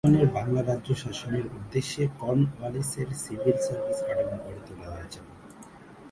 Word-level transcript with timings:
কোম্পানির 0.03 0.35
বাংলা 0.37 0.61
রাজ্য 0.61 0.89
শাসনের 1.03 1.45
উদ্দেশ্যেই 1.57 2.09
কর্নওয়ালিসের 2.19 3.09
সিভিল 3.23 3.57
সার্ভিস 3.65 3.99
কাঠামো 4.07 4.37
গড়ে 4.43 4.61
তোলা 4.67 4.87
হয়েছিল। 4.93 5.25